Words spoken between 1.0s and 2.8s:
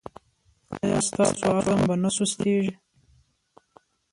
ستاسو عزم به نه سستیږي؟